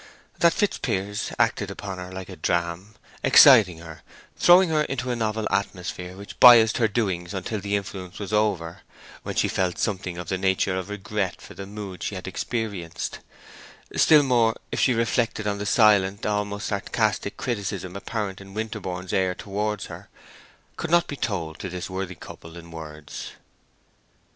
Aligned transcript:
That 0.39 0.51
Fitzpiers 0.53 1.31
acted 1.37 1.69
upon 1.69 1.99
her 1.99 2.11
like 2.11 2.27
a 2.29 2.35
dram, 2.35 2.95
exciting 3.21 3.77
her, 3.77 4.01
throwing 4.35 4.69
her 4.69 4.81
into 4.85 5.11
a 5.11 5.15
novel 5.15 5.47
atmosphere 5.51 6.15
which 6.17 6.39
biassed 6.39 6.77
her 6.79 6.87
doings 6.87 7.35
until 7.35 7.59
the 7.59 7.75
influence 7.75 8.17
was 8.17 8.33
over, 8.33 8.81
when 9.21 9.35
she 9.35 9.47
felt 9.47 9.77
something 9.77 10.17
of 10.17 10.27
the 10.27 10.39
nature 10.39 10.75
of 10.75 10.89
regret 10.89 11.39
for 11.39 11.53
the 11.53 11.67
mood 11.67 12.01
she 12.01 12.15
had 12.15 12.27
experienced—still 12.27 14.23
more 14.23 14.55
if 14.71 14.79
she 14.79 14.95
reflected 14.95 15.45
on 15.45 15.59
the 15.59 15.67
silent, 15.67 16.25
almost 16.25 16.69
sarcastic, 16.69 17.37
criticism 17.37 17.95
apparent 17.95 18.41
in 18.41 18.55
Winterborne's 18.55 19.13
air 19.13 19.35
towards 19.35 19.85
her—could 19.85 20.89
not 20.89 21.05
be 21.05 21.15
told 21.15 21.59
to 21.59 21.69
this 21.69 21.91
worthy 21.91 22.15
couple 22.15 22.57
in 22.57 22.71
words. 22.71 23.33